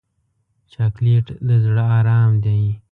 چاکلېټ 0.71 1.25
د 1.47 1.49
زړه 1.65 1.83
ارام 1.99 2.31
دی. 2.43 2.61